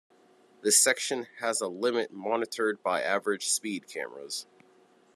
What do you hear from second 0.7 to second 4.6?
section has a limit monitored by average speed cameras.